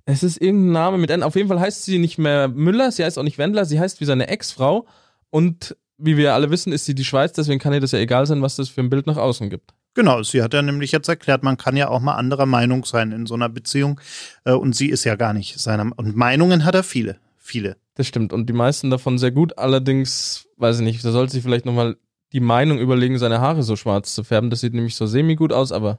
Es 0.04 0.22
ist 0.22 0.40
irgendein 0.40 0.72
Name 0.72 0.98
mit 0.98 1.10
N. 1.10 1.22
Auf 1.22 1.34
jeden 1.34 1.48
Fall 1.48 1.58
heißt 1.58 1.84
sie 1.84 1.98
nicht 1.98 2.18
mehr 2.18 2.48
Müller, 2.48 2.92
sie 2.92 3.04
heißt 3.04 3.18
auch 3.18 3.22
nicht 3.22 3.38
Wendler, 3.38 3.64
sie 3.64 3.80
heißt 3.80 4.00
wie 4.00 4.04
seine 4.04 4.28
Ex-Frau. 4.28 4.86
Und 5.30 5.74
wie 5.98 6.16
wir 6.16 6.34
alle 6.34 6.50
wissen, 6.50 6.72
ist 6.72 6.84
sie 6.84 6.94
die 6.94 7.04
Schweiz, 7.04 7.32
deswegen 7.32 7.58
kann 7.58 7.72
ihr 7.72 7.80
das 7.80 7.92
ja 7.92 7.98
egal 7.98 8.26
sein, 8.26 8.42
was 8.42 8.56
das 8.56 8.68
für 8.68 8.80
ein 8.80 8.90
Bild 8.90 9.06
nach 9.06 9.16
außen 9.16 9.50
gibt. 9.50 9.72
Genau, 9.94 10.22
sie 10.22 10.42
hat 10.42 10.52
ja 10.52 10.60
nämlich 10.60 10.92
jetzt 10.92 11.08
erklärt, 11.08 11.42
man 11.42 11.56
kann 11.56 11.74
ja 11.74 11.88
auch 11.88 12.00
mal 12.00 12.16
anderer 12.16 12.44
Meinung 12.44 12.84
sein 12.84 13.12
in 13.12 13.24
so 13.24 13.34
einer 13.34 13.48
Beziehung. 13.48 13.98
Äh, 14.44 14.52
Und 14.52 14.76
sie 14.76 14.90
ist 14.90 15.04
ja 15.04 15.16
gar 15.16 15.32
nicht 15.32 15.58
seiner. 15.58 15.90
Und 15.96 16.14
Meinungen 16.14 16.66
hat 16.66 16.74
er 16.74 16.82
viele. 16.82 17.16
Viele. 17.38 17.78
Das 17.94 18.06
stimmt. 18.06 18.34
Und 18.34 18.46
die 18.46 18.52
meisten 18.52 18.90
davon 18.90 19.16
sehr 19.16 19.30
gut. 19.30 19.56
Allerdings, 19.56 20.48
weiß 20.58 20.80
ich 20.80 20.84
nicht, 20.84 21.02
da 21.02 21.12
sollte 21.12 21.32
sich 21.32 21.42
vielleicht 21.42 21.64
nochmal 21.64 21.96
die 22.32 22.40
Meinung 22.40 22.78
überlegen, 22.78 23.18
seine 23.18 23.40
Haare 23.40 23.62
so 23.62 23.74
schwarz 23.74 24.14
zu 24.14 24.22
färben. 24.22 24.50
Das 24.50 24.60
sieht 24.60 24.74
nämlich 24.74 24.96
so 24.96 25.06
semi-gut 25.06 25.52
aus, 25.52 25.72
aber 25.72 25.98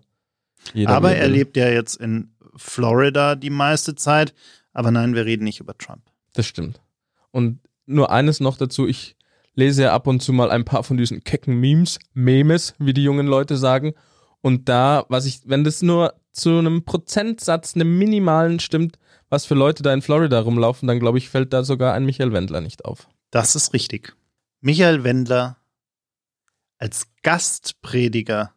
Aber 0.85 1.15
er 1.15 1.27
lebt 1.27 1.57
ja 1.57 1.69
jetzt 1.69 1.95
in 1.95 2.35
Florida 2.55 3.33
die 3.35 3.49
meiste 3.49 3.95
Zeit. 3.95 4.35
Aber 4.73 4.91
nein, 4.91 5.15
wir 5.15 5.25
reden 5.25 5.43
nicht 5.43 5.59
über 5.59 5.75
Trump. 5.75 6.03
Das 6.33 6.45
stimmt. 6.45 6.79
Und 7.31 7.61
nur 7.87 8.11
eines 8.11 8.39
noch 8.39 8.57
dazu, 8.57 8.87
ich 8.87 9.16
lese 9.57 9.83
ja 9.83 9.93
ab 9.93 10.07
und 10.07 10.21
zu 10.21 10.31
mal 10.31 10.51
ein 10.51 10.63
paar 10.63 10.83
von 10.83 10.97
diesen 10.97 11.23
kecken 11.23 11.59
Memes, 11.59 11.99
Memes, 12.13 12.75
wie 12.77 12.93
die 12.93 13.03
jungen 13.03 13.27
Leute 13.27 13.57
sagen. 13.57 13.93
Und 14.41 14.69
da, 14.69 15.05
was 15.09 15.25
ich, 15.25 15.41
wenn 15.45 15.63
das 15.63 15.81
nur 15.81 16.13
zu 16.31 16.59
einem 16.59 16.85
Prozentsatz, 16.85 17.75
einem 17.75 17.97
minimalen 17.97 18.59
stimmt, 18.59 18.97
was 19.29 19.45
für 19.45 19.55
Leute 19.55 19.83
da 19.83 19.93
in 19.93 20.03
Florida 20.03 20.39
rumlaufen, 20.39 20.87
dann 20.87 20.99
glaube 20.99 21.17
ich, 21.17 21.29
fällt 21.29 21.51
da 21.51 21.63
sogar 21.63 21.93
ein 21.95 22.05
Michael 22.05 22.31
Wendler 22.31 22.61
nicht 22.61 22.85
auf. 22.85 23.09
Das 23.31 23.55
ist 23.55 23.73
richtig. 23.73 24.15
Michael 24.61 25.03
Wendler 25.03 25.57
als 26.77 27.07
Gastprediger. 27.23 28.53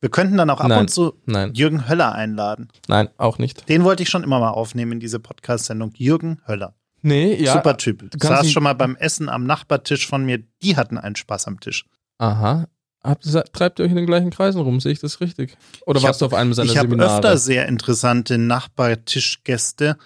Wir 0.00 0.10
könnten 0.10 0.36
dann 0.36 0.50
auch 0.50 0.60
ab 0.60 0.68
Nein. 0.68 0.80
und 0.80 0.88
zu 0.90 1.14
Nein, 1.24 1.54
Jürgen 1.54 1.88
Höller 1.88 2.12
einladen. 2.12 2.68
nein, 2.88 3.08
auch 3.16 3.38
nicht. 3.38 3.68
Den 3.68 3.84
wollte 3.84 4.02
ich 4.02 4.10
schon 4.10 4.22
immer 4.22 4.38
mal 4.38 4.50
aufnehmen 4.50 4.92
in 4.92 5.00
diese 5.00 5.18
Podcast-Sendung. 5.18 5.92
Jürgen 5.96 6.42
Höller. 6.46 6.74
Nee, 7.02 7.34
ja. 7.34 7.52
Super 7.54 7.76
Typ. 7.76 8.10
du 8.10 8.18
Saß 8.26 8.50
schon 8.50 8.62
mal 8.62 8.74
beim 8.74 8.96
Essen 8.96 9.28
am 9.28 9.44
Nachbartisch 9.44 10.06
von 10.06 10.24
mir. 10.24 10.38
Die 10.62 10.76
hatten 10.76 10.98
einen 10.98 11.16
Spaß 11.16 11.48
am 11.48 11.60
Tisch. 11.60 11.84
Aha. 12.18 12.68
Habt, 13.02 13.26
treibt 13.52 13.80
ihr 13.80 13.84
euch 13.84 13.90
in 13.90 13.96
den 13.96 14.06
gleichen 14.06 14.30
Kreisen 14.30 14.60
rum? 14.60 14.78
Sehe 14.78 14.92
ich 14.92 15.00
das 15.00 15.20
richtig? 15.20 15.56
Oder 15.86 15.98
Ich 15.98 16.04
warst 16.04 16.20
du 16.20 16.26
auf 16.26 16.34
einem 16.34 16.54
seiner 16.54 16.70
Ich 16.70 16.78
habe 16.78 16.88
Seminare? 16.88 17.16
öfter 17.16 17.36
sehr 17.36 17.66
interessante 17.66 18.38
Nachbartischgäste. 18.38 19.96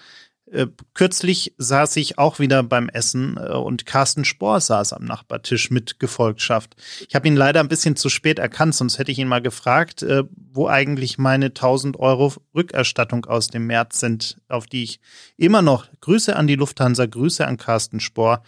Äh, 0.51 0.69
kürzlich 0.95 1.55
saß 1.59 1.97
ich 1.97 2.19
auch 2.19 2.39
wieder 2.39 2.63
beim 2.63 2.89
Essen 2.89 3.37
äh, 3.37 3.53
und 3.53 3.85
Carsten 3.85 4.25
Spohr 4.25 4.61
saß 4.61 4.93
am 4.93 5.05
Nachbartisch 5.05 5.71
mit 5.71 5.99
Gefolgschaft. 5.99 6.77
Ich 7.09 7.17
habe 7.17 7.27
ihn 7.27 7.35
leider 7.35 7.59
ein 7.61 7.69
bisschen 7.69 7.97
zu 7.97 8.09
spät 8.09 8.39
erkannt, 8.39 8.75
sonst 8.77 8.99
hätte 8.99 9.11
ich 9.11 9.19
ihn 9.19 9.27
mal 9.27 9.43
gefragt, 9.43 10.03
äh, 10.05 10.23
wo 10.53 10.69
eigentlich 10.69 11.19
meine 11.19 11.47
1000 11.47 11.99
Euro 11.99 12.33
Rückerstattung 12.55 13.25
aus 13.25 13.49
dem 13.49 13.67
März 13.67 13.99
sind, 13.99 14.41
auf 14.49 14.67
die 14.69 14.85
ich 14.85 15.01
immer 15.37 15.63
noch, 15.63 15.87
Grüße 16.01 16.37
an 16.37 16.47
die 16.47 16.55
Lufthansa, 16.55 17.07
Grüße 17.07 17.45
an 17.45 17.57
Carsten 17.57 17.99
Spohr, 17.99 18.43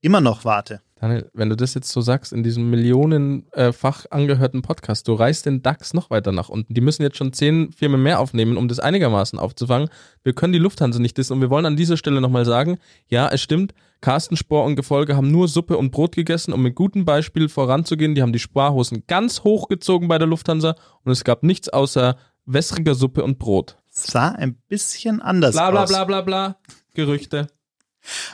immer 0.00 0.22
noch 0.22 0.46
warte. 0.46 0.80
Daniel, 1.02 1.28
wenn 1.34 1.48
du 1.48 1.56
das 1.56 1.74
jetzt 1.74 1.90
so 1.90 2.00
sagst, 2.00 2.32
in 2.32 2.44
diesem 2.44 2.70
millionenfach 2.70 4.06
angehörten 4.10 4.62
Podcast, 4.62 5.08
du 5.08 5.14
reißt 5.14 5.44
den 5.46 5.60
DAX 5.60 5.94
noch 5.94 6.10
weiter 6.10 6.30
nach 6.30 6.48
unten. 6.48 6.74
Die 6.74 6.80
müssen 6.80 7.02
jetzt 7.02 7.16
schon 7.16 7.32
zehn 7.32 7.72
Firmen 7.72 8.00
mehr 8.04 8.20
aufnehmen, 8.20 8.56
um 8.56 8.68
das 8.68 8.78
einigermaßen 8.78 9.36
aufzufangen. 9.36 9.88
Wir 10.22 10.32
können 10.32 10.52
die 10.52 10.60
Lufthansa 10.60 11.00
nicht 11.00 11.18
dissen 11.18 11.32
und 11.32 11.40
wir 11.40 11.50
wollen 11.50 11.66
an 11.66 11.74
dieser 11.74 11.96
Stelle 11.96 12.20
nochmal 12.20 12.44
sagen, 12.44 12.78
ja, 13.08 13.28
es 13.28 13.40
stimmt, 13.42 13.74
Carsten 14.00 14.36
Spohr 14.36 14.64
und 14.64 14.76
Gefolge 14.76 15.16
haben 15.16 15.32
nur 15.32 15.48
Suppe 15.48 15.76
und 15.76 15.90
Brot 15.90 16.14
gegessen, 16.14 16.52
um 16.52 16.62
mit 16.62 16.76
gutem 16.76 17.04
Beispiel 17.04 17.48
voranzugehen. 17.48 18.14
Die 18.14 18.22
haben 18.22 18.32
die 18.32 18.38
Sparhosen 18.38 19.02
ganz 19.08 19.42
hochgezogen 19.42 20.06
bei 20.06 20.18
der 20.18 20.28
Lufthansa 20.28 20.76
und 21.02 21.10
es 21.10 21.24
gab 21.24 21.42
nichts 21.42 21.68
außer 21.68 22.16
wässriger 22.46 22.94
Suppe 22.94 23.24
und 23.24 23.40
Brot. 23.40 23.76
Sah 23.90 24.28
ein 24.28 24.54
bisschen 24.68 25.20
anders 25.20 25.56
Bla 25.56 25.72
bla 25.72 25.82
aus. 25.82 25.88
bla 25.88 26.04
bla 26.04 26.20
bla. 26.20 26.56
Gerüchte. 26.94 27.48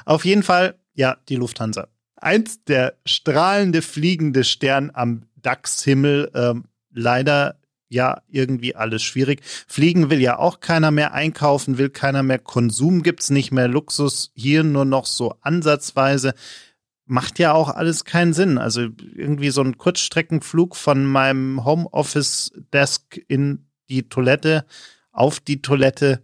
Auf 0.05 0.27
jeden 0.27 0.43
Fall, 0.43 0.79
ja, 0.93 1.17
die 1.31 1.37
Lufthansa. 1.37 1.89
Eins 2.21 2.65
der 2.65 2.95
strahlende, 3.07 3.83
fliegende 3.83 4.45
Stern 4.45 4.91
am 4.93 5.23
DAX-Himmel. 5.37 6.31
Ähm, 6.35 6.65
leider 6.93 7.59
ja 7.89 8.21
irgendwie 8.29 8.77
alles 8.77 9.03
schwierig. 9.03 9.41
Fliegen 9.67 10.11
will 10.11 10.21
ja 10.21 10.39
auch 10.39 10.61
keiner 10.61 10.91
mehr, 10.91 11.15
einkaufen 11.15 11.79
will 11.79 11.91
keiner 11.91 12.23
mehr, 12.23 12.39
Konsum 12.39 13.03
gibt's 13.03 13.31
nicht 13.31 13.51
mehr, 13.51 13.69
Luxus 13.69 14.31
hier 14.35 14.63
nur 14.63 14.85
noch 14.85 15.07
so 15.07 15.35
ansatzweise. 15.41 16.35
Macht 17.07 17.39
ja 17.39 17.53
auch 17.53 17.71
alles 17.71 18.05
keinen 18.05 18.35
Sinn. 18.35 18.59
Also 18.59 18.89
irgendwie 19.15 19.51
so 19.51 19.63
ein 19.63 19.79
Kurzstreckenflug 19.79 20.77
von 20.77 21.05
meinem 21.07 21.65
Homeoffice-Desk 21.65 23.19
in 23.29 23.67
die 23.89 24.09
Toilette, 24.11 24.67
auf 25.11 25.41
die 25.41 25.63
Toilette, 25.63 26.21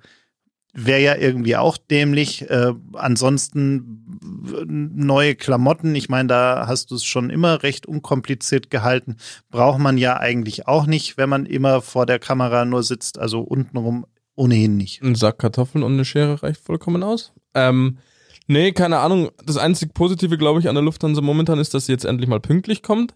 wäre 0.75 1.01
ja 1.01 1.17
irgendwie 1.17 1.57
auch 1.57 1.77
dämlich. 1.79 2.49
Äh, 2.51 2.73
ansonsten 2.95 4.05
w- 4.43 4.65
neue 4.67 5.35
Klamotten, 5.37 5.95
ich 5.95 6.09
meine, 6.09 6.29
da 6.29 6.65
hast 6.67 6.91
du 6.91 6.97
es 6.97 7.05
schon 7.05 7.31
immer 7.31 7.63
recht 7.63 7.87
unkompliziert 7.87 8.71
gehalten. 8.71 9.17
Braucht 9.51 9.79
man 9.79 9.99
ja 9.99 10.19
eigentlich 10.19 10.67
auch 10.69 10.87
nicht, 10.87 11.17
wenn 11.17 11.29
man 11.29 11.47
immer 11.47 11.81
vor 11.81 12.07
der 12.07 12.19
Kamera 12.19 12.65
nur 12.65 12.83
sitzt, 12.83 13.19
also 13.19 13.41
untenrum 13.41 14.07
ohnehin 14.35 14.77
nicht. 14.77 15.01
Ein 15.03 15.15
Sack 15.15 15.39
Kartoffeln 15.39 15.85
und 15.85 15.93
eine 15.93 16.05
Schere 16.05 16.43
reicht 16.43 16.61
vollkommen 16.61 17.03
aus. 17.03 17.33
Ähm, 17.55 17.99
Nee, 18.47 18.73
keine 18.73 18.99
Ahnung. 18.99 19.31
Das 19.47 19.57
einzig 19.57 19.95
Positive, 19.95 20.37
glaube 20.37 20.61
ich, 20.61 20.69
an 20.69 20.75
der 20.75 20.85
Lufthansa 20.85 21.23
momentan 21.23 21.59
ist, 21.59 21.73
dass 21.73 21.87
sie 21.87 21.93
jetzt 21.93 22.05
endlich 22.05 22.29
mal 22.29 22.41
pünktlich 22.41 22.83
kommt. 22.83 23.15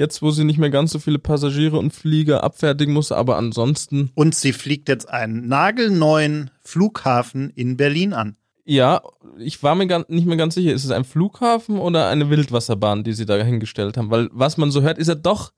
Jetzt, 0.00 0.22
wo 0.22 0.30
sie 0.30 0.44
nicht 0.44 0.58
mehr 0.58 0.70
ganz 0.70 0.92
so 0.92 0.98
viele 0.98 1.18
Passagiere 1.18 1.78
und 1.78 1.92
Flieger 1.92 2.42
abfertigen 2.42 2.94
muss, 2.94 3.12
aber 3.12 3.36
ansonsten. 3.36 4.10
Und 4.14 4.34
sie 4.34 4.54
fliegt 4.54 4.88
jetzt 4.88 5.10
einen 5.10 5.46
nagelneuen 5.46 6.50
Flughafen 6.62 7.50
in 7.50 7.76
Berlin 7.76 8.14
an. 8.14 8.36
Ja, 8.64 9.02
ich 9.36 9.62
war 9.62 9.74
mir 9.74 9.86
gar 9.86 10.06
nicht 10.08 10.26
mehr 10.26 10.38
ganz 10.38 10.54
sicher, 10.54 10.72
ist 10.72 10.86
es 10.86 10.90
ein 10.90 11.04
Flughafen 11.04 11.78
oder 11.78 12.08
eine 12.08 12.30
Wildwasserbahn, 12.30 13.04
die 13.04 13.12
sie 13.12 13.26
da 13.26 13.36
hingestellt 13.44 13.98
haben? 13.98 14.10
Weil 14.10 14.30
was 14.32 14.56
man 14.56 14.70
so 14.70 14.80
hört, 14.80 14.96
ist 14.96 15.08
er 15.08 15.16
doch 15.16 15.52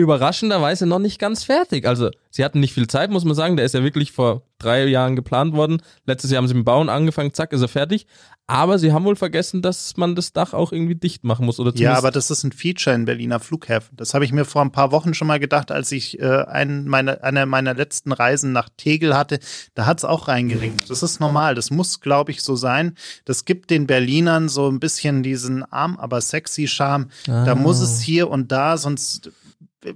überraschenderweise 0.00 0.86
noch 0.86 0.98
nicht 0.98 1.18
ganz 1.18 1.44
fertig. 1.44 1.86
Also 1.86 2.10
sie 2.30 2.44
hatten 2.44 2.60
nicht 2.60 2.74
viel 2.74 2.86
Zeit, 2.86 3.10
muss 3.10 3.24
man 3.24 3.34
sagen. 3.34 3.56
Der 3.56 3.66
ist 3.66 3.74
ja 3.74 3.82
wirklich 3.82 4.12
vor 4.12 4.42
drei 4.58 4.84
Jahren 4.86 5.16
geplant 5.16 5.54
worden. 5.54 5.82
Letztes 6.06 6.30
Jahr 6.30 6.38
haben 6.38 6.48
sie 6.48 6.54
mit 6.54 6.62
dem 6.62 6.64
Bauen 6.64 6.88
angefangen, 6.88 7.34
zack, 7.34 7.52
ist 7.52 7.62
er 7.62 7.68
fertig. 7.68 8.06
Aber 8.46 8.80
sie 8.80 8.92
haben 8.92 9.04
wohl 9.04 9.14
vergessen, 9.14 9.62
dass 9.62 9.96
man 9.96 10.16
das 10.16 10.32
Dach 10.32 10.54
auch 10.54 10.72
irgendwie 10.72 10.96
dicht 10.96 11.22
machen 11.22 11.46
muss. 11.46 11.60
Oder 11.60 11.72
ja, 11.76 11.94
aber 11.94 12.10
das 12.10 12.32
ist 12.32 12.42
ein 12.42 12.50
Feature 12.50 12.96
in 12.96 13.04
Berliner 13.04 13.38
Flughäfen. 13.38 13.96
Das 13.96 14.12
habe 14.12 14.24
ich 14.24 14.32
mir 14.32 14.44
vor 14.44 14.62
ein 14.62 14.72
paar 14.72 14.90
Wochen 14.90 15.14
schon 15.14 15.28
mal 15.28 15.38
gedacht, 15.38 15.70
als 15.70 15.92
ich 15.92 16.18
äh, 16.18 16.24
einen 16.24 16.88
meiner, 16.88 17.22
eine 17.22 17.46
meiner 17.46 17.74
letzten 17.74 18.10
Reisen 18.10 18.50
nach 18.50 18.68
Tegel 18.76 19.16
hatte. 19.16 19.38
Da 19.74 19.86
hat 19.86 19.98
es 19.98 20.04
auch 20.04 20.26
reingeregnet. 20.26 20.90
Das 20.90 21.04
ist 21.04 21.20
normal. 21.20 21.54
Das 21.54 21.70
muss, 21.70 22.00
glaube 22.00 22.32
ich, 22.32 22.42
so 22.42 22.56
sein. 22.56 22.96
Das 23.24 23.44
gibt 23.44 23.70
den 23.70 23.86
Berlinern 23.86 24.48
so 24.48 24.68
ein 24.68 24.80
bisschen 24.80 25.22
diesen 25.22 25.62
arm, 25.62 25.96
aber 25.96 26.20
sexy 26.20 26.66
Charme. 26.66 27.06
Ah. 27.28 27.44
Da 27.44 27.54
muss 27.54 27.78
es 27.78 28.00
hier 28.00 28.28
und 28.30 28.50
da, 28.50 28.76
sonst 28.78 29.30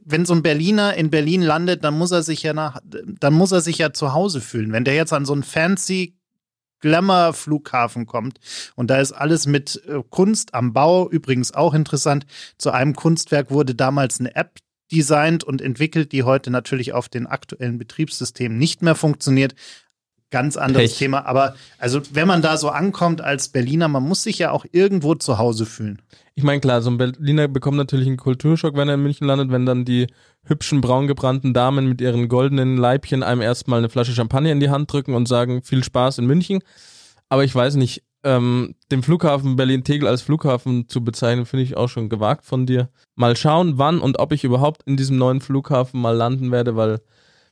wenn 0.05 0.25
so 0.25 0.35
ein 0.35 0.43
Berliner 0.43 0.95
in 0.95 1.11
Berlin 1.11 1.43
landet, 1.43 1.85
dann 1.85 1.97
muss 1.97 2.11
er 2.11 2.23
sich 2.23 2.43
ja 2.43 2.53
nach, 2.53 2.81
dann 2.85 3.35
muss 3.35 3.53
er 3.53 3.61
sich 3.61 3.79
ja 3.79 3.93
zu 3.93 4.13
Hause 4.13 4.41
fühlen. 4.41 4.73
Wenn 4.73 4.85
der 4.85 4.95
jetzt 4.95 5.13
an 5.13 5.27
so 5.27 5.33
einen 5.33 5.43
fancy 5.43 6.17
Glamour-Flughafen 6.81 8.07
kommt 8.07 8.39
und 8.75 8.91
da 8.91 8.99
ist 8.99 9.13
alles 9.13 9.47
mit 9.47 9.83
äh, 9.87 10.03
Kunst 10.11 10.55
am 10.55 10.73
Bau, 10.73 11.09
übrigens 11.09 11.55
auch 11.55 11.73
interessant. 11.73 12.27
Zu 12.59 12.73
einem 12.73 12.95
Kunstwerk 12.95 13.51
wurde 13.51 13.75
damals 13.75 14.21
eine 14.21 14.37
App 14.37 14.59
designt 14.93 15.45
und 15.45 15.63
entwickelt, 15.63 16.13
die 16.13 16.25
heute 16.25 16.51
natürlich 16.51 16.93
auf 16.93 17.09
den 17.09 17.27
aktuellen 17.27 17.79
Betriebssystemen 17.79 18.59
nicht 18.59 18.83
mehr 18.83 18.95
funktioniert. 18.95 19.55
Ganz 20.35 20.57
anderes 20.57 20.91
Pech. 20.91 20.99
Thema. 20.99 21.27
Aber 21.27 21.55
also, 21.79 22.01
wenn 22.11 22.27
man 22.27 22.43
da 22.43 22.57
so 22.57 22.69
ankommt 22.69 23.21
als 23.21 23.51
Berliner, 23.51 23.87
man 23.87 24.03
muss 24.03 24.25
sich 24.25 24.37
ja 24.41 24.51
auch 24.51 24.67
irgendwo 24.73 25.15
zu 25.15 25.39
Hause 25.39 25.65
fühlen. 25.65 26.03
Ich 26.35 26.43
meine, 26.43 26.61
klar, 26.61 26.83
so 26.83 26.91
ein 26.91 26.99
Berliner 26.99 27.47
bekommt 27.47 27.77
natürlich 27.77 28.09
einen 28.09 28.17
Kulturschock, 28.17 28.77
wenn 28.77 28.89
er 28.89 28.95
in 28.95 29.03
München 29.05 29.29
landet, 29.29 29.53
wenn 29.53 29.65
dann 29.65 29.85
die 29.85 30.09
hübschen 30.43 30.81
braungebrannten 30.81 31.55
Damen 31.55 31.89
mit 31.89 32.01
ihren 32.01 32.27
goldenen 32.29 32.77
Leibchen 32.77 33.23
einem 33.23 33.43
erstmal 33.43 33.79
eine 33.79 33.91
Flasche 33.91 34.11
Champagner 34.11 34.51
in 34.51 34.59
die 34.59 34.71
Hand 34.71 34.93
drücken 34.93 35.15
und 35.15 35.29
sagen, 35.29 35.63
viel 35.63 35.85
Spaß 35.85 36.19
in 36.19 36.27
München. 36.27 36.65
Aber 37.29 37.45
ich 37.45 37.55
weiß 37.55 37.77
nicht, 37.77 38.03
ähm, 38.25 38.75
den 38.91 39.05
Flughafen 39.05 39.55
Berlin-Tegel 39.55 40.09
als 40.09 40.23
Flughafen 40.23 40.89
zu 40.89 41.05
bezeichnen, 41.05 41.47
finde 41.47 41.63
ich 41.63 41.77
auch 41.77 41.89
schon 41.89 42.09
gewagt 42.09 42.45
von 42.45 42.67
dir. 42.67 42.89
Mal 43.15 43.37
schauen, 43.37 43.79
wann 43.79 44.01
und 44.01 44.19
ob 44.19 44.33
ich 44.33 44.43
überhaupt 44.43 44.83
in 44.83 44.97
diesem 44.97 45.17
neuen 45.17 45.41
Flughafen 45.41 46.01
mal 46.01 46.17
landen 46.17 46.51
werde, 46.51 46.75
weil 46.75 47.03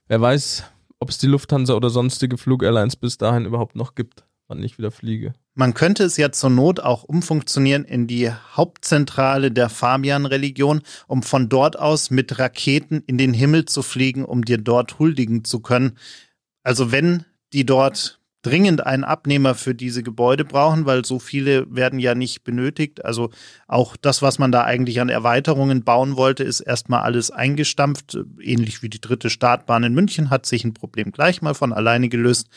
wer 0.09 0.21
weiß, 0.21 0.65
ob 1.03 1.11
es 1.11 1.19
die 1.19 1.27
Lufthansa 1.27 1.75
oder 1.75 1.91
sonstige 1.91 2.39
Flugairlines 2.39 2.95
bis 2.95 3.19
dahin 3.19 3.45
überhaupt 3.45 3.75
noch 3.75 3.97
gibt, 3.97 4.25
wann 4.47 4.63
ich 4.63 4.79
wieder 4.79 4.93
fliege. 4.93 5.35
Man 5.55 5.75
könnte 5.75 6.05
es 6.05 6.17
ja 6.17 6.31
zur 6.31 6.49
Not 6.49 6.79
auch 6.79 7.03
umfunktionieren 7.03 7.85
in 7.85 8.07
die 8.07 8.31
Hauptzentrale 8.31 9.51
der 9.51 9.69
Fabian-Religion, 9.69 10.81
um 11.09 11.25
von 11.25 11.49
dort 11.49 11.77
aus 11.77 12.11
mit 12.11 12.39
Raketen 12.39 13.03
in 13.05 13.19
den 13.19 13.35
Himmel 13.35 13.65
zu 13.65 13.83
fliegen, 13.83 14.25
um 14.25 14.45
dir 14.45 14.59
dort 14.59 15.01
huldigen 15.01 15.43
zu 15.43 15.59
können. 15.59 15.99
Also 16.63 16.93
wenn 16.93 17.25
die 17.53 17.67
dort 17.67 18.21
dringend 18.43 18.85
einen 18.85 19.05
Abnehmer 19.05 19.55
für 19.55 19.75
diese 19.75 20.03
Gebäude 20.03 20.45
brauchen, 20.45 20.85
weil 20.85 21.05
so 21.05 21.19
viele 21.19 21.65
werden 21.75 21.99
ja 21.99 22.15
nicht 22.15 22.43
benötigt. 22.43 23.05
Also 23.05 23.31
auch 23.69 23.97
das, 23.97 24.21
was 24.21 24.39
man 24.39 24.53
da 24.53 24.65
eigentlich 24.65 25.01
an 25.01 25.09
Erweiterungen 25.09 25.85
bauen 25.85 26.17
wollte, 26.17 26.43
ist 26.43 26.61
erstmal 26.61 27.03
alles 27.03 27.31
eingestampft. 27.31 28.19
Ähnlich 28.41 28.83
wie 28.83 28.89
die 28.89 29.01
dritte 29.01 29.31
Startbahn 29.31 29.85
in 29.85 29.95
München 29.95 30.31
hat 30.31 30.45
sich 30.45 30.65
ein 30.65 30.75
Problem 30.75 31.13
gleich 31.13 31.41
mal 31.41 31.55
von 31.55 31.73
alleine 31.73 32.09
gelöst. 32.09 32.49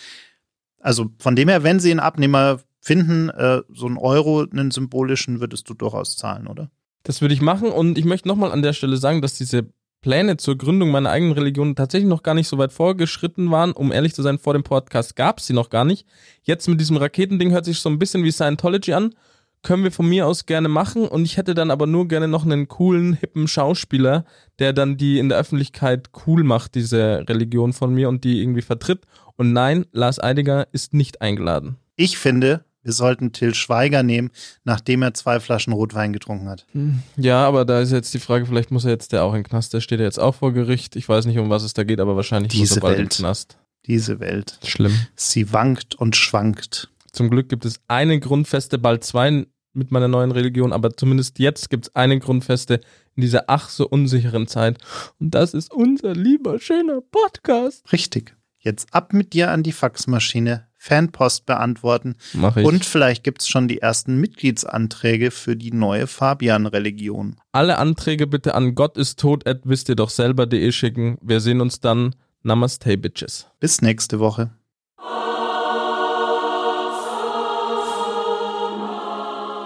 Also 0.80 1.12
von 1.20 1.36
dem 1.36 1.50
her, 1.50 1.64
wenn 1.64 1.80
Sie 1.80 1.92
einen 1.92 2.00
Abnehmer 2.00 2.60
finden, 2.82 3.30
äh, 3.30 3.62
so 3.74 3.86
einen 3.86 3.98
Euro, 3.98 4.42
einen 4.44 4.72
symbolischen, 4.72 5.40
würdest 5.40 5.70
du 5.70 5.74
durchaus 5.74 6.18
zahlen, 6.18 6.48
oder? 6.48 6.70
Das 7.04 7.22
würde 7.22 7.34
ich 7.34 7.42
machen 7.42 7.72
und 7.72 7.98
ich 7.98 8.06
möchte 8.06 8.28
nochmal 8.28 8.52
an 8.52 8.64
der 8.64 8.74
Stelle 8.74 8.98
sagen, 8.98 9.22
dass 9.22 9.36
diese 9.36 9.70
Pläne 10.02 10.38
zur 10.38 10.58
Gründung 10.58 10.92
meiner 10.92 11.10
eigenen 11.10 11.34
Religion 11.34 11.76
tatsächlich 11.76 12.10
noch 12.10 12.24
gar 12.24 12.36
nicht 12.36 12.48
so 12.48 12.58
weit 12.58 12.72
vorgeschritten 12.72 13.50
waren. 13.52 13.72
Um 13.72 13.92
ehrlich 13.92 14.14
zu 14.14 14.22
sein, 14.22 14.38
vor 14.38 14.54
dem 14.54 14.64
Podcast 14.64 15.16
gab 15.16 15.40
es 15.40 15.48
sie 15.48 15.54
noch 15.54 15.70
gar 15.70 15.86
nicht. 15.86 16.06
Jetzt 16.44 16.68
mit 16.68 16.80
diesem 16.80 16.98
Raketending 16.98 17.52
hört 17.52 17.66
sich 17.66 17.80
so 17.80 17.90
ein 17.90 18.00
bisschen 18.00 18.24
wie 18.24 18.32
Scientology 18.32 18.94
an. 18.94 19.16
Können 19.64 19.84
wir 19.84 19.92
von 19.92 20.08
mir 20.08 20.28
aus 20.28 20.46
gerne 20.46 20.70
machen 20.70 21.08
und 21.08 21.26
ich 21.26 21.38
hätte 21.38 21.56
dann 21.56 21.72
aber 21.72 21.88
nur 21.88 22.08
gerne 22.08 22.28
noch 22.28 22.46
einen 22.46 22.68
coolen, 22.68 23.14
hippen 23.14 23.48
Schauspieler, 23.48 24.26
der 24.60 24.74
dann 24.74 24.96
die 24.96 25.18
in 25.18 25.28
der 25.28 25.40
Öffentlichkeit 25.40 26.10
cool 26.28 26.44
macht, 26.44 26.76
diese 26.76 27.26
Religion 27.28 27.74
von 27.74 27.92
mir 27.92 28.08
und 28.08 28.24
die 28.24 28.42
irgendwie 28.44 28.62
vertritt. 28.62 29.08
Und 29.38 29.54
nein, 29.54 29.88
Lars 29.92 30.22
Eidiger 30.22 30.68
ist 30.72 30.94
nicht 30.94 31.22
eingeladen. 31.22 31.78
Ich 31.96 32.20
finde, 32.20 32.64
wir 32.86 32.94
sollten 32.94 33.32
Till 33.32 33.56
Schweiger 33.56 34.04
nehmen, 34.04 34.30
nachdem 34.64 35.02
er 35.02 35.16
zwei 35.16 35.40
Flaschen 35.40 35.74
Rotwein 35.74 36.14
getrunken 36.14 36.48
hat. 36.48 36.68
Hm. 36.72 37.00
Ja, 37.18 37.46
aber 37.46 37.66
da 37.66 37.82
ist 37.82 37.92
jetzt 37.92 38.14
die 38.14 38.20
Frage, 38.20 38.46
vielleicht 38.46 38.70
muss 38.70 38.86
er 38.86 38.92
jetzt 38.92 39.12
der 39.12 39.24
auch 39.24 39.34
in 39.34 39.40
den 39.42 39.50
Knast, 39.50 39.74
der 39.74 39.82
steht 39.82 40.00
ja 40.00 40.06
jetzt 40.06 40.20
auch 40.20 40.36
vor 40.36 40.54
Gericht. 40.54 40.96
Ich 40.96 41.10
weiß 41.10 41.26
nicht, 41.26 41.40
um 41.40 41.50
was 41.50 41.64
es 41.64 41.74
da 41.74 41.84
geht, 41.84 42.00
aber 42.00 42.16
wahrscheinlich 42.16 42.52
Diese 42.52 42.76
muss 42.76 42.78
er 42.78 42.82
bald 42.82 42.98
Welt. 42.98 43.00
in 43.02 43.10
den 43.10 43.18
Knast. 43.18 43.58
Diese 43.88 44.20
Welt. 44.20 44.60
Schlimm. 44.64 44.96
Sie 45.16 45.52
wankt 45.52 45.96
und 45.96 46.16
schwankt. 46.16 46.90
Zum 47.12 47.30
Glück 47.32 47.50
gibt 47.50 47.66
es 47.66 47.80
eine 47.88 48.20
Grundfeste, 48.20 48.78
bald 48.78 49.04
zwei 49.04 49.48
mit 49.74 49.92
meiner 49.92 50.08
neuen 50.08 50.32
Religion, 50.32 50.72
aber 50.72 50.96
zumindest 50.96 51.40
jetzt 51.40 51.70
gibt 51.70 51.88
es 51.88 51.96
eine 51.96 52.20
Grundfeste 52.20 52.82
in 53.16 53.22
dieser 53.22 53.46
ach 53.48 53.70
so 53.70 53.88
unsicheren 53.88 54.48
Zeit. 54.48 54.78
Und 55.20 55.32
das 55.34 55.54
ist 55.54 55.74
unser 55.74 56.14
lieber, 56.14 56.60
schöner 56.60 57.02
Podcast. 57.02 57.92
Richtig. 57.92 58.36
Jetzt 58.60 58.94
ab 58.94 59.12
mit 59.12 59.34
dir 59.34 59.52
an 59.52 59.64
die 59.64 59.72
Faxmaschine 59.72 60.68
Fanpost 60.86 61.48
beantworten. 61.48 62.16
Mach 62.34 62.58
ich. 62.58 62.66
Und 62.66 62.86
vielleicht 62.86 63.24
gibt 63.24 63.42
es 63.42 63.48
schon 63.48 63.68
die 63.68 63.80
ersten 63.80 64.20
Mitgliedsanträge 64.20 65.32
für 65.32 65.56
die 65.56 65.72
neue 65.72 66.06
Fabian-Religion. 66.06 67.38
Alle 67.52 67.80
Anträge 67.80 68.28
bitte 68.28 68.54
an 68.54 68.76
Gott 68.76 68.96
ist 68.98 69.20
tot 69.20 69.48
at 69.48 69.62
wisst 69.64 69.90
ihr 69.90 69.96
doch 69.96 70.12
selber.de 70.12 70.72
schicken. 70.72 71.18
Wir 71.22 71.40
sehen 71.40 71.62
uns 71.62 71.80
dann. 71.80 72.16
Namaste, 72.44 72.96
Bitches. 72.98 73.48
Bis 73.60 73.82
nächste 73.82 74.20
Woche. 74.20 74.52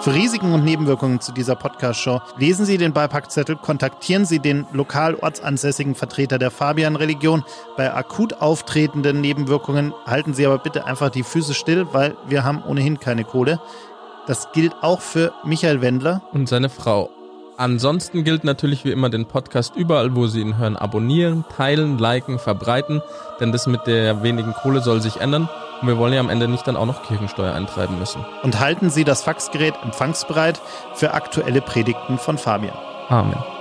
Für 0.01 0.13
Risiken 0.13 0.53
und 0.53 0.63
Nebenwirkungen 0.63 1.19
zu 1.19 1.33
dieser 1.33 1.55
Podcast-Show 1.55 2.21
lesen 2.37 2.65
Sie 2.65 2.77
den 2.77 2.93
Beipackzettel, 2.93 3.57
kontaktieren 3.57 4.23
Sie 4.25 4.39
den 4.39 4.65
lokal 4.71 5.15
ortsansässigen 5.15 5.93
Vertreter 5.93 6.39
der 6.39 6.51
Fabian-Religion. 6.51 7.43
Bei 7.75 7.93
akut 7.93 8.35
auftretenden 8.35 9.19
Nebenwirkungen 9.19 9.93
halten 10.05 10.33
Sie 10.33 10.45
aber 10.45 10.57
bitte 10.57 10.85
einfach 10.85 11.09
die 11.09 11.23
Füße 11.23 11.53
still, 11.53 11.85
weil 11.91 12.15
wir 12.29 12.45
haben 12.45 12.63
ohnehin 12.63 13.01
keine 13.01 13.25
Kohle. 13.25 13.59
Das 14.25 14.53
gilt 14.53 14.73
auch 14.81 15.01
für 15.01 15.33
Michael 15.43 15.81
Wendler. 15.81 16.21
Und 16.31 16.47
seine 16.47 16.69
Frau. 16.69 17.09
Ansonsten 17.57 18.23
gilt 18.23 18.45
natürlich 18.45 18.85
wie 18.85 18.91
immer 18.91 19.09
den 19.09 19.25
Podcast 19.25 19.75
überall, 19.75 20.15
wo 20.15 20.27
Sie 20.27 20.39
ihn 20.39 20.57
hören, 20.57 20.77
abonnieren, 20.77 21.43
teilen, 21.57 21.97
liken, 21.97 22.39
verbreiten, 22.39 23.01
denn 23.41 23.51
das 23.51 23.67
mit 23.67 23.85
der 23.85 24.23
wenigen 24.23 24.53
Kohle 24.53 24.79
soll 24.79 25.01
sich 25.01 25.17
ändern. 25.17 25.49
Und 25.81 25.87
wir 25.87 25.97
wollen 25.97 26.13
ja 26.13 26.19
am 26.19 26.29
Ende 26.29 26.47
nicht 26.47 26.67
dann 26.67 26.75
auch 26.75 26.85
noch 26.85 27.03
Kirchensteuer 27.03 27.53
eintreiben 27.53 27.97
müssen. 27.99 28.25
Und 28.43 28.59
halten 28.59 28.89
Sie 28.89 29.03
das 29.03 29.23
Faxgerät 29.23 29.75
empfangsbereit 29.83 30.61
für 30.93 31.13
aktuelle 31.13 31.61
Predigten 31.61 32.17
von 32.17 32.37
Fabian. 32.37 32.77
Amen. 33.07 33.58